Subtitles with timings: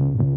[0.00, 0.29] Mm-hmm.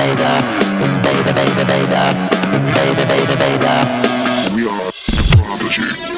[0.00, 0.40] Vader,
[1.04, 1.66] Vader, Vader,
[2.72, 4.54] Vader, Vader, Vader.
[4.56, 6.09] We are the prophecy.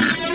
[0.00, 0.29] future.